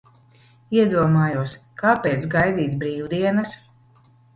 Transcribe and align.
Iedomājos, 0.77 1.55
kāpēc 1.85 2.29
gaidīt 2.35 2.77
brīvdienas? 2.85 3.59